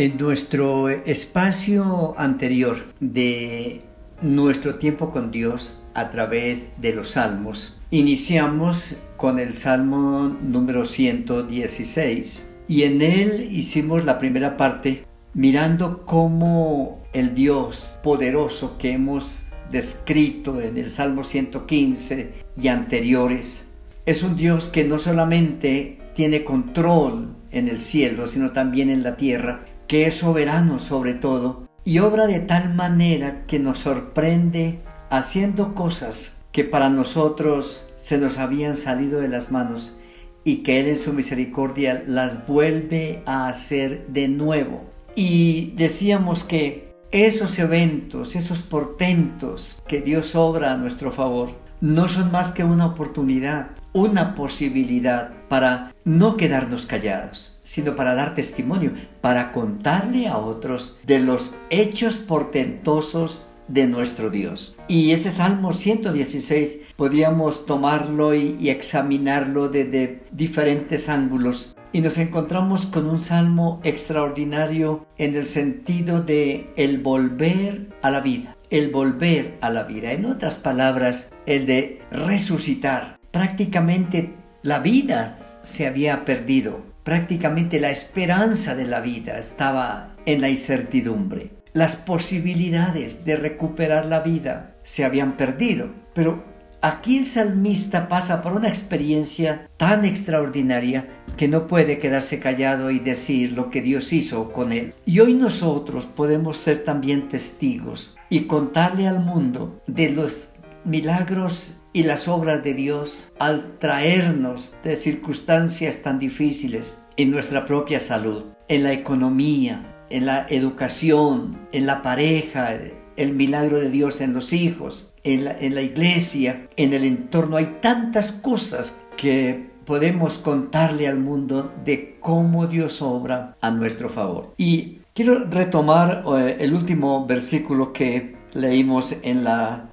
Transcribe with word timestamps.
En 0.00 0.16
nuestro 0.16 0.88
espacio 0.88 2.14
anterior 2.16 2.78
de 3.00 3.82
nuestro 4.22 4.76
tiempo 4.76 5.10
con 5.10 5.30
Dios 5.30 5.82
a 5.92 6.08
través 6.08 6.80
de 6.80 6.94
los 6.94 7.10
salmos, 7.10 7.78
iniciamos 7.90 8.94
con 9.18 9.38
el 9.38 9.52
salmo 9.52 10.34
número 10.40 10.86
116 10.86 12.56
y 12.66 12.84
en 12.84 13.02
él 13.02 13.50
hicimos 13.52 14.06
la 14.06 14.18
primera 14.18 14.56
parte 14.56 15.04
mirando 15.34 16.06
cómo 16.06 17.02
el 17.12 17.34
Dios 17.34 17.98
poderoso 18.02 18.78
que 18.78 18.92
hemos 18.92 19.50
descrito 19.70 20.62
en 20.62 20.78
el 20.78 20.88
Salmo 20.88 21.24
115 21.24 22.32
y 22.56 22.68
anteriores 22.68 23.70
es 24.06 24.22
un 24.22 24.36
Dios 24.36 24.70
que 24.70 24.84
no 24.84 24.98
solamente 24.98 25.98
tiene 26.14 26.42
control 26.42 27.36
en 27.50 27.68
el 27.68 27.80
cielo, 27.80 28.26
sino 28.26 28.50
también 28.50 28.90
en 28.90 29.02
la 29.02 29.16
tierra, 29.16 29.60
que 29.90 30.06
es 30.06 30.18
soberano 30.18 30.78
sobre 30.78 31.14
todo 31.14 31.68
y 31.84 31.98
obra 31.98 32.28
de 32.28 32.38
tal 32.38 32.72
manera 32.72 33.44
que 33.48 33.58
nos 33.58 33.80
sorprende 33.80 34.78
haciendo 35.10 35.74
cosas 35.74 36.36
que 36.52 36.62
para 36.62 36.88
nosotros 36.90 37.88
se 37.96 38.16
nos 38.16 38.38
habían 38.38 38.76
salido 38.76 39.18
de 39.18 39.26
las 39.26 39.50
manos 39.50 39.96
y 40.44 40.58
que 40.58 40.78
Él 40.78 40.86
en 40.86 40.94
su 40.94 41.12
misericordia 41.12 42.04
las 42.06 42.46
vuelve 42.46 43.24
a 43.26 43.48
hacer 43.48 44.06
de 44.06 44.28
nuevo. 44.28 44.84
Y 45.16 45.72
decíamos 45.76 46.44
que 46.44 46.94
esos 47.10 47.58
eventos, 47.58 48.36
esos 48.36 48.62
portentos 48.62 49.82
que 49.88 50.00
Dios 50.00 50.36
obra 50.36 50.72
a 50.72 50.76
nuestro 50.76 51.10
favor, 51.10 51.56
no 51.80 52.08
son 52.08 52.30
más 52.30 52.52
que 52.52 52.64
una 52.64 52.86
oportunidad, 52.86 53.68
una 53.92 54.34
posibilidad 54.34 55.32
para 55.48 55.94
no 56.04 56.36
quedarnos 56.36 56.86
callados, 56.86 57.60
sino 57.62 57.96
para 57.96 58.14
dar 58.14 58.34
testimonio, 58.34 58.92
para 59.20 59.52
contarle 59.52 60.28
a 60.28 60.38
otros 60.38 60.98
de 61.06 61.20
los 61.20 61.56
hechos 61.70 62.18
portentosos 62.18 63.50
de 63.70 63.86
nuestro 63.86 64.30
Dios. 64.30 64.76
Y 64.88 65.12
ese 65.12 65.30
Salmo 65.30 65.72
116 65.72 66.80
podíamos 66.96 67.66
tomarlo 67.66 68.34
y, 68.34 68.68
examinarlo 68.68 69.68
desde 69.68 70.22
diferentes 70.32 71.08
ángulos. 71.08 71.76
Y 71.92 72.00
nos 72.02 72.18
encontramos 72.18 72.86
con 72.86 73.06
un 73.06 73.18
salmo 73.18 73.80
extraordinario 73.82 75.06
en 75.18 75.34
el 75.34 75.46
sentido 75.46 76.22
de 76.22 76.70
el 76.76 76.98
volver 76.98 77.88
a 78.02 78.10
la 78.10 78.20
vida, 78.20 78.56
el 78.70 78.90
volver 78.90 79.58
a 79.60 79.70
la 79.70 79.84
vida. 79.84 80.12
En 80.12 80.24
otras 80.24 80.56
palabras, 80.56 81.32
el 81.46 81.66
de 81.66 82.02
resucitar. 82.10 83.18
Prácticamente 83.30 84.34
la 84.62 84.78
vida 84.78 85.58
se 85.62 85.86
había 85.86 86.24
perdido. 86.24 86.82
Prácticamente 87.02 87.80
la 87.80 87.90
esperanza 87.90 88.74
de 88.74 88.86
la 88.86 89.00
vida 89.00 89.38
estaba 89.38 90.16
en 90.26 90.40
la 90.40 90.48
incertidumbre. 90.48 91.50
Las 91.72 91.96
posibilidades 91.96 93.24
de 93.24 93.36
recuperar 93.36 94.06
la 94.06 94.20
vida 94.20 94.76
se 94.82 95.04
habían 95.04 95.36
perdido. 95.36 95.90
Pero 96.14 96.44
aquí 96.82 97.18
el 97.18 97.26
salmista 97.26 98.08
pasa 98.08 98.42
por 98.42 98.52
una 98.52 98.68
experiencia 98.68 99.68
tan 99.76 100.04
extraordinaria 100.04 101.08
que 101.36 101.48
no 101.48 101.66
puede 101.66 101.98
quedarse 101.98 102.38
callado 102.38 102.90
y 102.90 102.98
decir 102.98 103.52
lo 103.52 103.70
que 103.70 103.82
Dios 103.82 104.12
hizo 104.12 104.52
con 104.52 104.72
él. 104.72 104.94
Y 105.06 105.20
hoy 105.20 105.34
nosotros 105.34 106.06
podemos 106.06 106.58
ser 106.58 106.84
también 106.84 107.28
testigos 107.28 108.16
y 108.28 108.42
contarle 108.42 109.08
al 109.08 109.20
mundo 109.20 109.80
de 109.86 110.10
los 110.10 110.50
milagros 110.84 111.82
y 111.92 112.04
las 112.04 112.28
obras 112.28 112.62
de 112.62 112.74
Dios 112.74 113.32
al 113.38 113.78
traernos 113.78 114.76
de 114.84 114.96
circunstancias 114.96 116.02
tan 116.02 116.18
difíciles 116.18 117.06
en 117.16 117.30
nuestra 117.30 117.66
propia 117.66 118.00
salud, 118.00 118.44
en 118.68 118.84
la 118.84 118.92
economía, 118.92 120.04
en 120.10 120.26
la 120.26 120.46
educación, 120.48 121.58
en 121.72 121.86
la 121.86 122.02
pareja, 122.02 122.74
el 123.20 123.34
milagro 123.34 123.78
de 123.78 123.90
Dios 123.90 124.22
en 124.22 124.32
los 124.32 124.54
hijos, 124.54 125.14
en 125.24 125.44
la, 125.44 125.82
iglesia, 125.82 126.68
en 126.76 126.94
el 126.94 127.04
entorno. 127.04 127.58
Hay 127.58 127.76
tantas 127.82 128.32
cosas 128.32 129.06
que 129.18 129.68
podemos 129.84 130.38
contarle 130.38 131.06
al 131.06 131.18
mundo 131.18 131.70
de 131.84 132.16
cómo 132.18 132.66
Dios 132.66 133.02
obra 133.02 133.56
a 133.60 133.70
nuestro 133.70 134.08
favor. 134.08 134.54
Y 134.56 135.00
quiero 135.12 135.44
retomar 135.50 136.24
eh, 136.38 136.56
el 136.60 136.72
último 136.72 137.26
versículo 137.26 137.92
que 137.92 138.36
leímos 138.54 139.14
en 139.22 139.44
la 139.44 139.90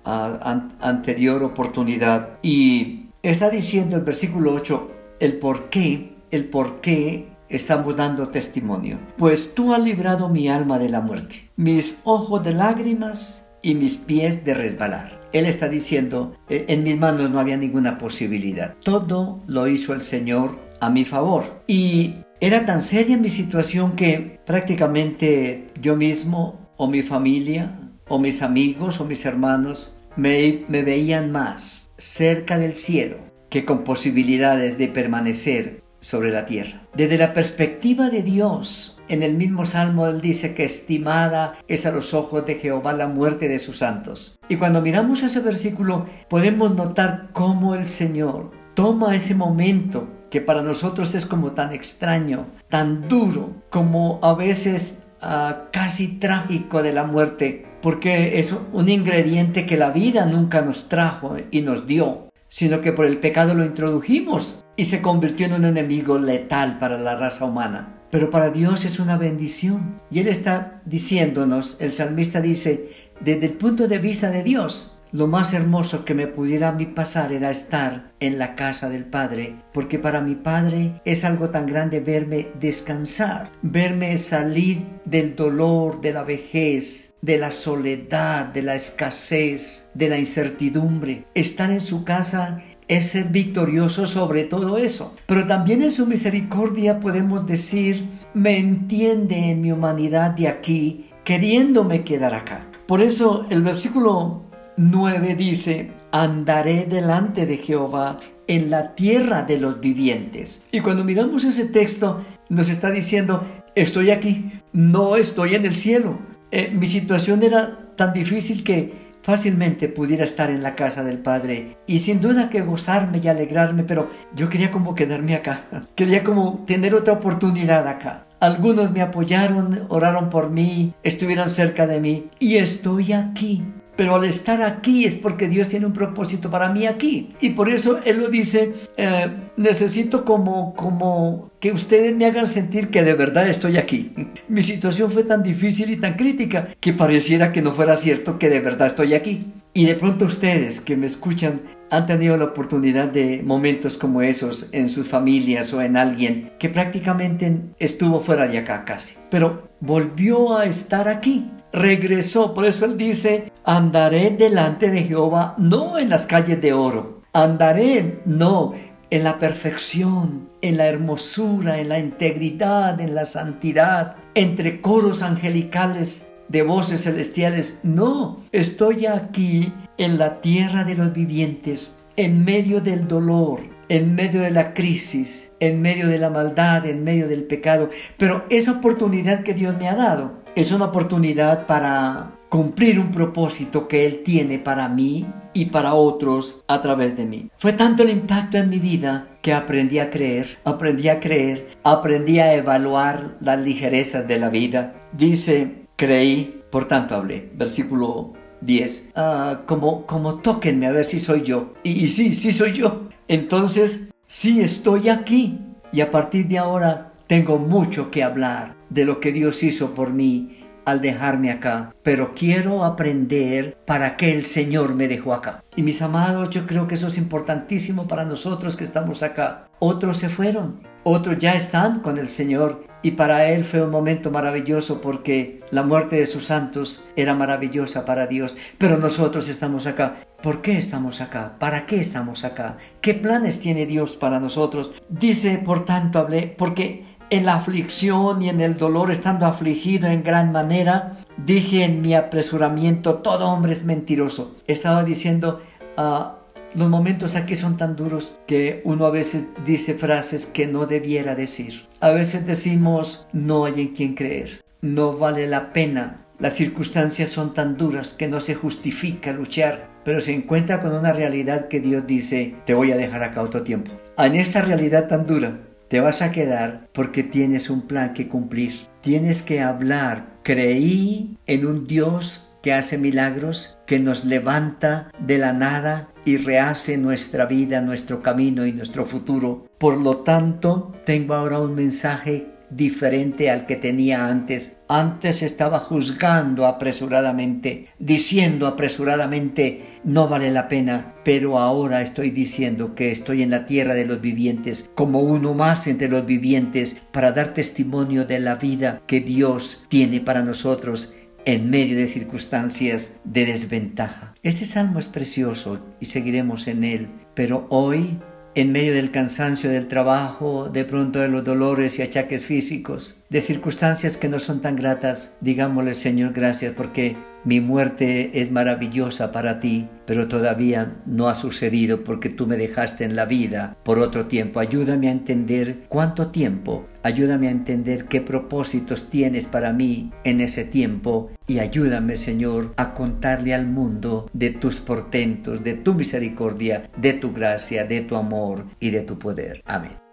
anterior 0.80 1.44
oportunidad 1.44 2.40
y 2.42 3.10
está 3.22 3.50
diciendo 3.50 3.98
el 3.98 4.04
versículo 4.04 4.54
8 4.54 4.92
el 5.20 5.38
por 5.38 5.70
qué, 5.70 6.16
el 6.32 6.46
por 6.46 6.80
qué 6.80 7.28
estamos 7.50 7.96
dando 7.96 8.30
testimonio. 8.30 9.00
Pues 9.18 9.54
tú 9.54 9.74
has 9.74 9.82
librado 9.82 10.30
mi 10.30 10.50
alma 10.50 10.80
de 10.80 10.90
la 10.90 11.02
muerte, 11.02 11.50
mis 11.56 12.02
ojos 12.04 12.44
de 12.44 12.54
lágrimas 12.54 13.52
y 13.62 13.76
mis 13.76 13.98
pies 13.98 14.46
de 14.46 14.54
resbalar. 14.54 15.22
Él 15.34 15.46
está 15.46 15.68
diciendo, 15.68 16.36
eh, 16.50 16.66
en 16.70 16.84
mis 16.84 16.98
manos 16.98 17.30
no 17.30 17.40
había 17.40 17.58
ninguna 17.58 17.98
posibilidad. 17.98 18.76
Todo 18.84 19.44
lo 19.48 19.68
hizo 19.68 19.94
el 19.94 20.04
Señor 20.04 20.58
a 20.80 20.90
mi 20.90 21.06
favor. 21.06 21.64
Y 21.68 22.16
era 22.40 22.66
tan 22.66 22.82
seria 22.82 23.18
mi 23.18 23.30
situación 23.30 23.94
que 23.94 24.40
prácticamente 24.46 25.68
yo 25.82 25.96
mismo 25.96 26.72
o 26.78 26.88
mi 26.88 27.02
familia 27.02 27.80
o 28.08 28.20
mis 28.20 28.42
amigos 28.42 29.02
o 29.02 29.06
mis 29.06 29.26
hermanos 29.26 30.00
me, 30.16 30.66
me 30.70 30.84
veían 30.84 31.32
más 31.32 31.92
cerca 31.98 32.58
del 32.58 32.76
cielo 32.76 33.18
que 33.50 33.66
con 33.66 33.84
posibilidades 33.84 34.78
de 34.78 34.88
permanecer 34.88 35.84
sobre 36.00 36.32
la 36.32 36.46
tierra. 36.46 36.82
Desde 36.94 37.18
la 37.18 37.34
perspectiva 37.34 38.10
de 38.10 38.24
Dios, 38.24 39.02
en 39.10 39.24
el 39.24 39.36
mismo 39.36 39.66
salmo 39.66 40.08
él 40.08 40.22
dice 40.22 40.54
que 40.54 40.64
estimada 40.64 41.58
es 41.68 41.86
a 41.86 41.92
los 41.92 42.14
ojos 42.14 42.46
de 42.46 42.56
Jehová 42.56 42.94
la 42.94 43.08
muerte 43.08 43.48
de 43.48 43.60
sus 43.60 43.80
santos. 43.80 44.38
Y 44.50 44.58
cuando 44.58 44.82
miramos 44.82 45.24
ese 45.24 45.40
versículo 45.40 46.06
podemos 46.30 46.76
notar 46.76 47.30
cómo 47.34 47.76
el 47.76 47.88
Señor 47.88 48.52
toma 48.74 49.16
ese 49.16 49.34
momento 49.34 50.08
que 50.30 50.42
para 50.42 50.62
nosotros 50.62 51.16
es 51.16 51.26
como 51.26 51.52
tan 51.52 51.74
extraño, 51.74 52.48
tan 52.70 53.08
duro, 53.08 53.64
como 53.70 54.20
a 54.22 54.34
veces 54.34 55.04
ah, 55.22 55.68
casi 55.72 56.20
trágico 56.20 56.84
de 56.84 56.94
la 56.94 57.04
muerte, 57.04 57.66
porque 57.82 58.40
es 58.40 58.54
un 58.74 58.90
ingrediente 58.90 59.66
que 59.66 59.78
la 59.78 59.92
vida 59.92 60.26
nunca 60.26 60.62
nos 60.62 60.90
trajo 60.90 61.38
y 61.52 61.62
nos 61.62 61.88
dio, 61.88 62.27
sino 62.50 62.82
que 62.82 62.94
por 62.94 63.06
el 63.06 63.18
pecado 63.18 63.54
lo 63.54 63.66
introdujimos 63.66 64.66
y 64.76 64.86
se 64.86 65.02
convirtió 65.02 65.46
en 65.46 65.54
un 65.54 65.66
enemigo 65.66 66.18
letal 66.18 66.80
para 66.80 66.98
la 66.98 67.16
raza 67.16 67.46
humana. 67.46 67.96
Pero 68.10 68.30
para 68.30 68.52
Dios 68.52 68.86
es 68.86 69.00
una 69.00 69.18
bendición. 69.18 70.02
Y 70.10 70.20
Él 70.20 70.28
está 70.28 70.82
diciéndonos, 70.86 71.82
el 71.82 71.92
salmista 71.92 72.40
dice, 72.40 72.92
desde 73.20 73.48
el 73.48 73.54
punto 73.54 73.88
de 73.88 73.98
vista 73.98 74.30
de 74.30 74.44
Dios, 74.44 74.97
lo 75.12 75.28
más 75.28 75.54
hermoso 75.54 76.06
que 76.06 76.14
me 76.14 76.28
pudiera 76.28 76.70
a 76.70 76.72
mí 76.74 76.86
pasar 76.86 77.32
era 77.32 77.50
estar 77.50 78.12
en 78.20 78.38
la 78.38 78.56
casa 78.56 78.90
del 78.90 79.06
Padre, 79.06 79.56
porque 79.74 80.00
para 80.00 80.22
mi 80.22 80.36
Padre 80.36 81.02
es 81.06 81.24
algo 81.24 81.50
tan 81.50 81.66
grande 81.66 82.00
verme 82.00 82.50
descansar, 82.60 83.52
verme 83.62 84.18
salir 84.18 84.86
del 85.06 85.36
dolor, 85.36 86.02
de 86.02 86.14
la 86.14 86.24
vejez, 86.24 87.16
de 87.22 87.38
la 87.38 87.52
soledad, 87.52 88.46
de 88.48 88.62
la 88.62 88.76
escasez, 88.76 89.90
de 89.94 90.10
la 90.10 90.18
incertidumbre. 90.18 91.26
Estar 91.34 91.72
en 91.72 91.80
su 91.80 92.04
casa 92.04 92.64
es 92.88 93.10
ser 93.10 93.26
victorioso 93.26 94.08
sobre 94.08 94.44
todo 94.44 94.78
eso. 94.78 95.16
Pero 95.26 95.46
también 95.46 95.82
en 95.82 95.92
su 95.92 96.06
misericordia 96.08 97.00
podemos 97.00 97.46
decir, 97.46 98.08
me 98.34 98.58
entiende 98.58 99.52
en 99.52 99.62
mi 99.62 99.72
humanidad 99.72 100.32
de 100.32 100.48
aquí, 100.48 101.10
queriéndome 101.24 102.04
quedar 102.04 102.34
acá. 102.34 102.70
Por 102.88 103.02
eso 103.02 103.46
el 103.50 103.64
versículo 103.64 104.47
9 104.80 105.34
dice, 105.36 105.90
andaré 106.12 106.86
delante 106.86 107.48
de 107.48 107.58
Jehová 107.58 108.20
en 108.46 108.70
la 108.70 108.94
tierra 108.94 109.42
de 109.42 109.60
los 109.60 109.80
vivientes. 109.80 110.64
Y 110.72 110.82
cuando 110.82 111.04
miramos 111.04 111.44
ese 111.44 111.66
texto, 111.66 112.24
nos 112.50 112.70
está 112.70 112.92
diciendo, 112.92 113.44
estoy 113.74 114.12
aquí, 114.12 114.52
no 114.74 115.16
estoy 115.16 115.56
en 115.56 115.66
el 115.66 115.74
cielo. 115.74 116.20
Eh, 116.52 116.70
mi 116.72 116.86
situación 116.86 117.42
era 117.42 117.96
tan 117.96 118.14
difícil 118.14 118.64
que 118.64 119.08
fácilmente 119.24 119.90
pudiera 119.90 120.24
estar 120.24 120.52
en 120.52 120.62
la 120.62 120.76
casa 120.76 121.04
del 121.04 121.18
Padre 121.18 121.76
y 121.88 121.98
sin 122.00 122.22
duda 122.22 122.52
que 122.52 122.62
gozarme 122.62 123.20
y 123.22 123.28
alegrarme, 123.28 123.84
pero 123.84 124.12
yo 124.36 124.48
quería 124.48 124.70
como 124.70 124.94
quedarme 124.94 125.34
acá, 125.34 125.66
quería 125.96 126.24
como 126.24 126.64
tener 126.68 126.94
otra 126.94 127.16
oportunidad 127.16 127.88
acá. 127.88 128.28
Algunos 128.40 128.92
me 128.92 129.02
apoyaron, 129.02 129.88
oraron 129.90 130.30
por 130.30 130.52
mí, 130.52 130.94
estuvieron 131.02 131.50
cerca 131.50 131.88
de 131.88 132.00
mí 132.00 132.30
y 132.38 132.58
estoy 132.58 133.14
aquí 133.14 133.64
pero 133.98 134.16
al 134.16 134.24
estar 134.24 134.62
aquí 134.62 135.04
es 135.04 135.16
porque 135.16 135.50
Dios 135.50 135.68
tiene 135.68 135.88
un 135.88 135.92
propósito 135.92 136.50
para 136.50 136.72
mí 136.72 136.86
aquí. 136.86 137.30
Y 137.42 137.50
por 137.50 137.68
eso 137.68 138.00
Él 138.06 138.20
lo 138.20 138.30
dice, 138.30 138.74
eh, 138.96 139.28
necesito 139.58 140.24
como, 140.24 140.74
como 140.76 141.52
que 141.60 141.72
ustedes 141.72 142.16
me 142.16 142.26
hagan 142.26 142.48
sentir 142.48 142.90
que 142.90 143.04
de 143.04 143.16
verdad 143.16 143.50
estoy 143.50 143.78
aquí. 143.78 144.14
Mi 144.48 144.62
situación 144.62 145.12
fue 145.12 145.24
tan 145.24 145.44
difícil 145.44 145.90
y 145.90 145.98
tan 145.98 146.14
crítica 146.14 146.70
que 146.80 146.94
pareciera 146.94 147.52
que 147.52 147.62
no 147.62 147.74
fuera 147.74 147.96
cierto 147.96 148.40
que 148.40 148.50
de 148.50 148.62
verdad 148.62 148.88
estoy 148.88 149.16
aquí. 149.16 149.52
Y 149.74 149.86
de 149.86 149.96
pronto 149.96 150.26
ustedes 150.26 150.80
que 150.80 150.96
me 150.96 151.08
escuchan 151.08 151.62
han 151.90 152.06
tenido 152.06 152.38
la 152.38 152.46
oportunidad 152.46 153.08
de 153.08 153.42
momentos 153.44 153.98
como 153.98 154.22
esos 154.22 154.70
en 154.74 154.90
sus 154.90 155.08
familias 155.08 155.74
o 155.74 155.82
en 155.82 155.98
alguien 155.98 156.52
que 156.60 156.70
prácticamente 156.70 157.62
estuvo 157.80 158.22
fuera 158.22 158.48
de 158.48 158.58
acá 158.58 158.84
casi, 158.86 159.16
pero 159.30 159.70
volvió 159.80 160.58
a 160.58 160.66
estar 160.66 161.08
aquí, 161.08 161.50
regresó, 161.72 162.54
por 162.54 162.66
eso 162.66 162.86
él 162.86 162.98
dice, 162.98 163.52
andaré 163.64 164.32
delante 164.32 164.90
de 164.90 165.04
Jehová 165.04 165.56
no 165.58 165.98
en 165.98 166.10
las 166.10 166.26
calles 166.26 166.62
de 166.62 166.74
oro, 166.74 167.22
andaré 167.34 168.22
no 168.26 168.74
en 169.10 169.24
la 169.24 169.40
perfección, 169.40 170.50
en 170.62 170.78
la 170.78 170.88
hermosura, 170.88 171.80
en 171.80 171.90
la 171.90 172.00
integridad, 172.00 173.00
en 173.00 173.16
la 173.16 173.26
santidad, 173.26 174.18
entre 174.36 174.82
coros 174.82 175.22
angelicales 175.22 176.34
de 176.50 176.62
voces 176.62 177.04
celestiales. 177.04 177.82
No, 177.84 178.42
estoy 178.52 179.06
aquí 179.06 179.74
en 179.98 180.18
la 180.18 180.42
tierra 180.42 180.84
de 180.84 180.96
los 180.96 181.14
vivientes, 181.14 182.02
en 182.16 182.44
medio 182.44 182.82
del 182.82 183.08
dolor, 183.08 183.60
en 183.90 184.16
medio 184.16 184.42
de 184.42 184.52
la 184.52 184.74
crisis, 184.74 185.54
en 185.60 185.82
medio 185.82 186.08
de 186.08 186.20
la 186.20 186.30
maldad, 186.30 186.86
en 186.86 187.04
medio 187.04 187.28
del 187.28 187.44
pecado. 187.44 187.90
Pero 188.18 188.46
esa 188.50 188.74
oportunidad 188.74 189.44
que 189.44 189.54
Dios 189.54 189.78
me 189.78 189.90
ha 189.90 189.96
dado 189.96 190.34
es 190.56 190.72
una 190.72 190.86
oportunidad 190.86 191.68
para 191.68 192.32
cumplir 192.50 193.00
un 193.00 193.12
propósito 193.12 193.88
que 193.88 194.06
Él 194.06 194.22
tiene 194.24 194.60
para 194.60 194.88
mí 194.90 195.26
y 195.54 195.66
para 195.66 195.94
otros 195.94 196.64
a 196.68 196.82
través 196.82 197.18
de 197.18 197.26
mí. 197.26 197.50
Fue 197.58 197.74
tanto 197.74 198.04
el 198.04 198.10
impacto 198.10 198.58
en 198.58 198.70
mi 198.70 198.80
vida 198.80 199.28
que 199.42 199.54
aprendí 199.54 200.00
a 200.00 200.10
creer, 200.10 200.60
aprendí 200.64 201.10
a 201.10 201.20
creer, 201.20 201.70
aprendí 201.84 202.40
a 202.40 202.54
evaluar 202.54 203.38
las 203.42 203.60
ligerezas 203.60 204.28
de 204.28 204.40
la 204.40 204.50
vida. 204.50 204.96
Dice, 205.14 205.88
creí, 205.96 206.62
por 206.70 206.88
tanto 206.88 207.16
hablé. 207.16 207.50
Versículo 207.56 208.34
10. 208.62 209.14
Ah, 209.16 209.62
como, 209.66 210.06
como 210.06 210.40
tóquenme 210.40 210.88
a 210.88 210.92
ver 210.92 211.06
si 211.06 211.20
soy 211.20 211.44
yo. 211.44 211.74
Y, 211.84 212.04
y 212.04 212.08
sí, 212.08 212.36
sí 212.36 212.52
soy 212.52 212.74
yo. 212.74 213.10
Entonces, 213.28 214.12
sí 214.28 214.62
estoy 214.62 215.10
aquí. 215.10 215.60
Y 215.92 216.02
a 216.02 216.12
partir 216.12 216.48
de 216.48 216.58
ahora 216.58 217.14
tengo 217.28 217.58
mucho 217.58 218.12
que 218.12 218.24
hablar 218.24 218.76
de 218.90 219.06
lo 219.06 219.20
que 219.20 219.32
Dios 219.32 219.64
hizo 219.64 219.94
por 219.94 220.14
mí 220.14 220.58
al 220.88 221.02
dejarme 221.02 221.52
acá, 221.52 221.94
pero 222.02 222.32
quiero 222.34 222.86
aprender 222.86 223.78
para 223.86 224.16
qué 224.16 224.32
el 224.32 224.46
Señor 224.46 224.96
me 224.96 225.10
dejó 225.10 225.34
acá. 225.34 225.62
Y 225.76 225.84
mis 225.84 226.02
amados, 226.02 226.50
yo 226.50 226.66
creo 226.66 226.88
que 226.88 226.96
eso 226.96 227.08
es 227.08 227.18
importantísimo 227.18 228.08
para 228.08 228.24
nosotros 228.24 228.78
que 228.78 228.86
estamos 228.86 229.22
acá. 229.22 229.68
Otros 229.80 230.18
se 230.18 230.30
fueron, 230.30 230.80
otros 231.08 231.38
ya 231.38 231.56
están 231.56 232.02
con 232.02 232.18
el 232.18 232.28
Señor 232.28 232.84
y 233.02 233.12
para 233.12 233.48
él 233.50 233.64
fue 233.64 233.82
un 233.82 233.92
momento 233.92 234.32
maravilloso 234.32 235.00
porque 235.00 235.62
la 235.72 235.84
muerte 235.84 236.18
de 236.18 236.28
sus 236.28 236.46
santos 236.46 237.08
era 237.16 237.34
maravillosa 237.34 238.06
para 238.06 238.28
Dios, 238.28 238.58
pero 238.78 238.98
nosotros 238.98 239.48
estamos 239.48 239.88
acá. 239.88 240.18
¿Por 240.42 240.62
qué 240.62 240.78
estamos 240.78 241.22
acá? 241.22 241.56
¿Para 241.60 241.86
qué 241.86 242.02
estamos 242.02 242.44
acá? 242.44 242.78
¿Qué 243.02 243.14
planes 243.14 243.60
tiene 243.60 243.86
Dios 243.86 244.16
para 244.16 244.40
nosotros? 244.40 244.92
Dice, 245.10 245.62
por 245.64 245.86
tanto, 245.86 246.20
hablé, 246.20 246.54
porque 246.58 247.06
en 247.30 247.46
la 247.46 247.56
aflicción 247.56 248.42
y 248.42 248.50
en 248.50 248.62
el 248.62 248.78
dolor, 248.78 249.12
estando 249.12 249.46
afligido 249.46 250.08
en 250.08 250.24
gran 250.24 250.52
manera, 250.52 251.18
dije 251.38 251.84
en 251.84 252.02
mi 252.02 252.16
apresuramiento, 252.16 253.16
todo 253.16 253.48
hombre 253.50 253.72
es 253.72 253.86
mentiroso. 253.86 254.56
Estaba 254.68 255.04
diciendo, 255.04 255.62
ah, 255.96 256.37
los 256.76 256.90
momentos 256.90 257.36
aquí 257.36 257.56
son 257.56 257.78
tan 257.78 257.96
duros 257.96 258.40
que 258.48 258.82
uno 258.84 259.06
a 259.06 259.12
veces 259.12 259.48
dice 259.66 259.94
frases 259.94 260.46
que 260.46 260.68
no 260.68 260.86
debiera 260.86 261.36
decir. 261.36 261.88
A 262.00 262.12
veces 262.12 262.46
decimos, 262.46 263.28
no 263.34 263.66
hay 263.66 263.82
en 263.82 263.88
quien 263.90 264.16
creer, 264.16 264.64
no 264.82 265.14
vale 265.14 265.48
la 265.48 265.74
pena. 265.74 266.26
Las 266.40 266.54
circunstancias 266.54 267.30
son 267.32 267.54
tan 267.54 267.78
duras 267.78 268.14
que 268.14 268.28
no 268.28 268.42
se 268.42 268.54
justifica 268.54 269.34
luchar, 269.34 269.90
pero 270.04 270.22
se 270.22 270.34
encuentra 270.34 270.82
con 270.82 270.94
una 270.94 271.14
realidad 271.14 271.68
que 271.68 271.80
Dios 271.80 272.06
dice, 272.06 272.56
te 272.66 272.74
voy 272.74 272.92
a 272.92 272.98
dejar 272.98 273.24
acá 273.24 273.42
otro 273.42 273.64
tiempo. 273.64 273.92
En 274.18 274.36
esta 274.36 274.62
realidad 274.62 275.08
tan 275.08 275.26
dura, 275.26 275.60
te 275.88 276.00
vas 276.00 276.22
a 276.22 276.32
quedar 276.32 276.88
porque 276.94 277.24
tienes 277.24 277.70
un 277.70 277.88
plan 277.88 278.14
que 278.14 278.28
cumplir. 278.28 278.88
Tienes 279.02 279.42
que 279.42 279.62
hablar. 279.62 280.38
Creí 280.44 281.38
en 281.46 281.66
un 281.66 281.88
Dios 281.88 282.56
que 282.62 282.74
hace 282.74 282.98
milagros, 282.98 283.78
que 283.88 284.00
nos 284.00 284.26
levanta 284.26 285.10
de 285.20 285.38
la 285.38 285.54
nada 285.54 286.10
y 286.28 286.36
rehace 286.36 286.98
nuestra 286.98 287.46
vida, 287.46 287.80
nuestro 287.80 288.22
camino 288.22 288.66
y 288.66 288.74
nuestro 288.74 289.06
futuro. 289.06 289.66
Por 289.78 289.96
lo 289.96 290.18
tanto, 290.18 290.94
tengo 291.06 291.36
ahora 291.36 291.58
un 291.60 291.74
mensaje 291.74 292.48
diferente 292.70 293.50
al 293.50 293.66
que 293.66 293.78
tenía 293.78 294.28
antes. 294.28 294.78
Antes 294.90 295.42
estaba 295.42 295.80
juzgando 295.80 296.66
apresuradamente, 296.66 297.88
diciendo 297.98 298.68
apresuradamente, 298.68 300.00
no 300.04 300.28
vale 300.28 300.52
la 300.52 300.68
pena, 300.68 301.16
pero 301.24 301.60
ahora 301.60 302.02
estoy 302.02 302.32
diciendo 302.32 302.94
que 302.94 303.10
estoy 303.10 303.42
en 303.42 303.52
la 303.52 303.66
tierra 303.66 303.94
de 303.94 304.06
los 304.06 304.20
vivientes, 304.20 304.90
como 304.96 305.22
uno 305.22 305.54
más 305.54 305.88
entre 305.88 306.10
los 306.10 306.26
vivientes, 306.26 307.02
para 307.14 307.32
dar 307.32 307.54
testimonio 307.54 308.26
de 308.26 308.40
la 308.40 308.56
vida 308.56 309.02
que 309.08 309.22
Dios 309.22 309.86
tiene 309.88 310.20
para 310.20 310.42
nosotros 310.42 311.14
en 311.48 311.70
medio 311.70 311.98
de 311.98 312.08
circunstancias 312.08 313.22
de 313.24 313.46
desventaja. 313.46 314.36
Este 314.44 314.66
salmo 314.66 315.00
es 315.00 315.08
precioso 315.08 315.80
y 316.02 316.08
seguiremos 316.08 316.68
en 316.68 316.84
él, 316.84 317.08
pero 317.36 317.66
hoy 317.70 318.20
en 318.54 318.74
medio 318.74 318.94
del 318.94 319.12
cansancio 319.12 319.70
del 319.70 319.88
trabajo, 319.88 320.68
de 320.68 320.84
pronto 320.84 321.20
de 321.20 321.30
los 321.30 321.46
dolores 321.46 321.98
y 321.98 322.02
achaques 322.02 322.44
físicos, 322.44 323.24
de 323.30 323.40
circunstancias 323.40 324.18
que 324.18 324.28
no 324.28 324.40
son 324.40 324.60
tan 324.60 324.76
gratas, 324.76 325.38
digámosle 325.40 325.94
Señor 325.94 326.34
gracias 326.34 326.74
porque 326.76 327.16
mi 327.48 327.62
muerte 327.62 328.42
es 328.42 328.52
maravillosa 328.52 329.32
para 329.32 329.62
ti, 329.62 329.88
pero 330.06 330.28
todavía 330.28 330.98
no 331.06 331.30
ha 331.30 331.36
sucedido 331.36 332.04
porque 332.04 332.28
tú 332.28 332.46
me 332.46 332.58
dejaste 332.58 333.06
en 333.06 333.16
la 333.16 333.24
vida 333.24 333.78
por 333.84 334.00
otro 334.00 334.26
tiempo. 334.26 334.60
Ayúdame 334.60 335.08
a 335.08 335.12
entender 335.12 335.86
cuánto 335.88 336.28
tiempo, 336.28 336.86
ayúdame 337.04 337.48
a 337.48 337.52
entender 337.52 338.10
qué 338.10 338.20
propósitos 338.20 339.10
tienes 339.10 339.48
para 339.48 339.72
mí 339.72 340.12
en 340.26 340.42
ese 340.42 340.66
tiempo 340.66 341.32
y 341.48 341.60
ayúdame, 341.60 342.18
Señor, 342.18 342.74
a 342.76 342.94
contarle 342.94 343.54
al 343.54 343.66
mundo 343.66 344.30
de 344.34 344.50
tus 344.50 344.82
portentos, 344.82 345.64
de 345.64 345.76
tu 345.76 345.94
misericordia, 345.94 346.90
de 346.98 347.14
tu 347.14 347.32
gracia, 347.32 347.86
de 347.86 348.02
tu 348.02 348.18
amor 348.18 348.66
y 348.82 348.90
de 348.90 349.04
tu 349.04 349.18
poder. 349.18 349.62
Amén. 349.66 350.07